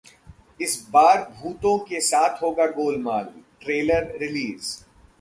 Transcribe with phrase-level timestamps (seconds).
[0.61, 3.29] इस बार भूतों के साथ होगा गोलमाल,
[3.61, 4.77] ट्रेलर रिलीज